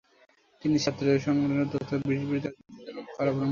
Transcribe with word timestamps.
তিনি 0.61 0.77
ছাত্রী 0.79 1.07
সংঘের 1.25 1.63
উদ্যোক্তা 1.65 1.93
এবং 1.93 2.03
ব্রিটিশ 2.07 2.25
বিরোধী 2.29 2.47
রাজনীতির 2.47 2.85
জন্য 2.87 2.99
কারাবরণ 3.17 3.39
করেন। 3.39 3.49